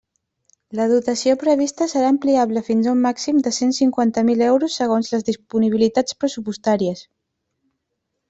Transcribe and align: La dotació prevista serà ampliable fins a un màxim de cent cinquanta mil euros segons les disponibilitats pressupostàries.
La 0.77 0.85
dotació 0.91 1.33
prevista 1.41 1.87
serà 1.91 2.07
ampliable 2.13 2.63
fins 2.69 2.87
a 2.87 2.93
un 2.97 3.03
màxim 3.03 3.43
de 3.47 3.53
cent 3.57 3.75
cinquanta 3.79 4.23
mil 4.31 4.41
euros 4.45 4.77
segons 4.83 5.13
les 5.15 5.25
disponibilitats 5.27 6.17
pressupostàries. 6.23 7.05